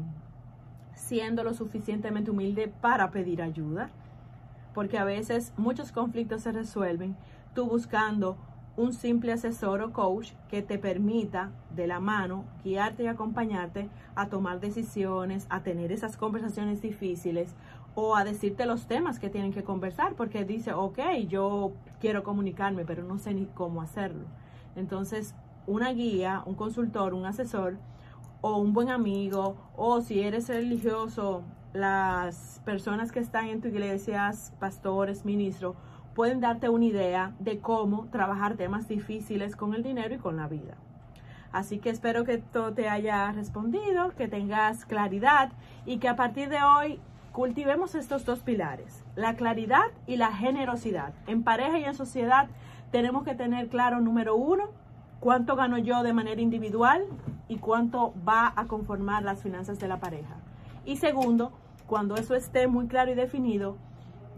siendo 0.94 1.44
lo 1.44 1.54
suficientemente 1.54 2.32
humilde 2.32 2.66
para 2.66 3.12
pedir 3.12 3.42
ayuda. 3.42 3.90
Porque 4.74 4.98
a 4.98 5.04
veces 5.04 5.52
muchos 5.56 5.92
conflictos 5.92 6.42
se 6.42 6.50
resuelven 6.50 7.16
tú 7.54 7.68
buscando 7.68 8.36
un 8.76 8.92
simple 8.92 9.32
asesor 9.32 9.80
o 9.80 9.92
coach 9.92 10.32
que 10.48 10.62
te 10.62 10.78
permita 10.78 11.50
de 11.74 11.86
la 11.86 11.98
mano 11.98 12.44
guiarte 12.62 13.04
y 13.04 13.06
acompañarte 13.06 13.88
a 14.14 14.28
tomar 14.28 14.60
decisiones, 14.60 15.46
a 15.48 15.62
tener 15.62 15.92
esas 15.92 16.16
conversaciones 16.16 16.82
difíciles 16.82 17.54
o 17.94 18.16
a 18.16 18.24
decirte 18.24 18.66
los 18.66 18.86
temas 18.86 19.18
que 19.18 19.30
tienen 19.30 19.52
que 19.52 19.64
conversar 19.64 20.14
porque 20.14 20.44
dice, 20.44 20.72
ok, 20.74 20.98
yo 21.28 21.72
quiero 22.00 22.22
comunicarme, 22.22 22.84
pero 22.84 23.02
no 23.02 23.18
sé 23.18 23.32
ni 23.32 23.46
cómo 23.46 23.80
hacerlo. 23.80 24.26
Entonces, 24.76 25.34
una 25.66 25.92
guía, 25.92 26.42
un 26.44 26.54
consultor, 26.54 27.14
un 27.14 27.24
asesor 27.24 27.78
o 28.42 28.58
un 28.58 28.74
buen 28.74 28.90
amigo 28.90 29.56
o 29.76 30.02
si 30.02 30.20
eres 30.20 30.48
religioso, 30.48 31.42
las 31.72 32.60
personas 32.64 33.12
que 33.12 33.20
están 33.20 33.48
en 33.48 33.60
tu 33.60 33.68
iglesia, 33.68 34.30
pastores, 34.58 35.24
ministros, 35.24 35.76
pueden 36.16 36.40
darte 36.40 36.70
una 36.70 36.86
idea 36.86 37.32
de 37.40 37.60
cómo 37.60 38.06
trabajar 38.10 38.56
temas 38.56 38.88
difíciles 38.88 39.54
con 39.54 39.74
el 39.74 39.82
dinero 39.82 40.14
y 40.14 40.18
con 40.18 40.38
la 40.38 40.48
vida. 40.48 40.74
Así 41.52 41.78
que 41.78 41.90
espero 41.90 42.24
que 42.24 42.38
todo 42.38 42.72
te 42.72 42.88
haya 42.88 43.30
respondido, 43.32 44.14
que 44.16 44.26
tengas 44.26 44.86
claridad 44.86 45.52
y 45.84 45.98
que 45.98 46.08
a 46.08 46.16
partir 46.16 46.48
de 46.48 46.62
hoy 46.62 46.98
cultivemos 47.32 47.94
estos 47.94 48.24
dos 48.24 48.38
pilares, 48.38 49.04
la 49.14 49.34
claridad 49.34 49.84
y 50.06 50.16
la 50.16 50.32
generosidad. 50.32 51.12
En 51.26 51.42
pareja 51.42 51.78
y 51.78 51.84
en 51.84 51.94
sociedad 51.94 52.48
tenemos 52.90 53.22
que 53.22 53.34
tener 53.34 53.68
claro, 53.68 54.00
número 54.00 54.36
uno, 54.36 54.70
cuánto 55.20 55.54
gano 55.54 55.76
yo 55.76 56.02
de 56.02 56.14
manera 56.14 56.40
individual 56.40 57.04
y 57.46 57.58
cuánto 57.58 58.14
va 58.26 58.54
a 58.56 58.64
conformar 58.64 59.22
las 59.22 59.42
finanzas 59.42 59.78
de 59.78 59.88
la 59.88 60.00
pareja. 60.00 60.36
Y 60.86 60.96
segundo, 60.96 61.52
cuando 61.86 62.16
eso 62.16 62.34
esté 62.34 62.68
muy 62.68 62.86
claro 62.86 63.12
y 63.12 63.14
definido, 63.14 63.76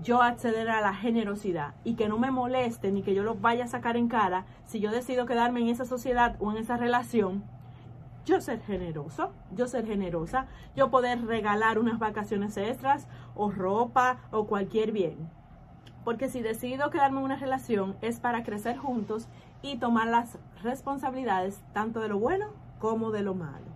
yo 0.03 0.23
acceder 0.23 0.69
a 0.71 0.81
la 0.81 0.95
generosidad 0.95 1.75
y 1.85 1.95
que 1.95 2.09
no 2.09 2.19
me 2.19 2.31
moleste 2.31 2.93
ni 2.93 3.03
que 3.03 3.15
yo 3.15 3.23
lo 3.23 3.35
vaya 3.35 3.65
a 3.65 3.69
sacar 3.69 3.97
en 3.97 4.09
cara 4.09 4.45
si 4.67 4.81
yo 4.81 4.91
decido 4.91 5.27
quedarme 5.27 5.61
en 5.61 5.69
esa 5.69 5.85
sociedad 5.85 6.37
o 6.39 6.51
en 6.51 6.59
esa 6.59 6.77
relación, 6.77 7.43
yo 8.25 8.41
ser 8.41 8.61
generoso, 8.61 9.33
yo 9.53 9.67
ser 9.67 9.87
generosa, 9.87 10.47
yo 10.77 10.91
poder 10.91 11.25
regalar 11.25 11.79
unas 11.79 11.99
vacaciones 11.99 12.57
extras 12.57 13.09
o 13.35 13.51
ropa 13.51 14.19
o 14.31 14.47
cualquier 14.47 14.93
bien. 14.93 15.31
Porque 16.05 16.29
si 16.29 16.43
decido 16.43 16.91
quedarme 16.91 17.19
en 17.19 17.25
una 17.25 17.37
relación 17.37 17.97
es 18.03 18.21
para 18.21 18.43
crecer 18.43 18.77
juntos 18.77 19.29
y 19.63 19.79
tomar 19.79 20.09
las 20.09 20.39
responsabilidades 20.63 21.61
tanto 21.73 22.01
de 22.01 22.09
lo 22.09 22.19
bueno 22.19 22.49
como 22.79 23.11
de 23.11 23.23
lo 23.23 23.35
malo. 23.35 23.67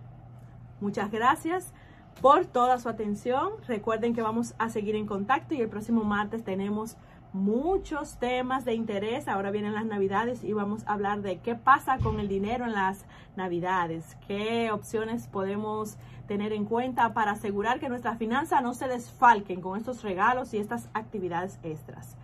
Muchas 0.79 1.11
gracias 1.11 1.73
por 2.21 2.45
toda 2.45 2.79
su 2.79 2.89
atención. 2.89 3.51
Recuerden 3.67 4.13
que 4.13 4.21
vamos 4.21 4.53
a 4.57 4.69
seguir 4.69 4.95
en 4.95 5.05
contacto 5.05 5.53
y 5.53 5.61
el 5.61 5.69
próximo 5.69 6.03
martes 6.03 6.43
tenemos 6.43 6.97
muchos 7.33 8.17
temas 8.17 8.63
de 8.63 8.75
interés. 8.75 9.27
Ahora 9.27 9.51
vienen 9.51 9.73
las 9.73 9.85
navidades 9.85 10.43
y 10.43 10.53
vamos 10.53 10.83
a 10.85 10.93
hablar 10.93 11.21
de 11.21 11.39
qué 11.39 11.55
pasa 11.55 11.97
con 11.97 12.19
el 12.19 12.27
dinero 12.27 12.65
en 12.65 12.73
las 12.73 13.05
navidades, 13.35 14.17
qué 14.27 14.71
opciones 14.71 15.27
podemos 15.27 15.97
tener 16.27 16.53
en 16.53 16.65
cuenta 16.65 17.13
para 17.13 17.31
asegurar 17.31 17.79
que 17.79 17.89
nuestras 17.89 18.17
finanzas 18.17 18.63
no 18.63 18.73
se 18.73 18.87
desfalquen 18.87 19.61
con 19.61 19.77
estos 19.77 20.03
regalos 20.03 20.53
y 20.53 20.57
estas 20.57 20.87
actividades 20.93 21.59
extras. 21.63 22.15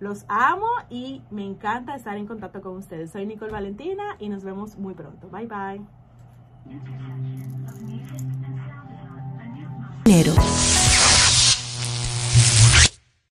Los 0.00 0.24
amo 0.28 0.66
y 0.90 1.22
me 1.30 1.44
encanta 1.44 1.94
estar 1.94 2.16
en 2.16 2.26
contacto 2.26 2.60
con 2.60 2.76
ustedes. 2.76 3.12
Soy 3.12 3.26
Nicole 3.26 3.52
Valentina 3.52 4.16
y 4.18 4.28
nos 4.30 4.42
vemos 4.42 4.76
muy 4.76 4.94
pronto. 4.94 5.28
Bye 5.28 5.46
bye. 5.46 5.80
Dinero. 10.04 10.71